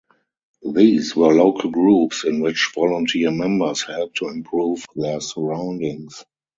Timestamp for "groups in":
1.69-2.39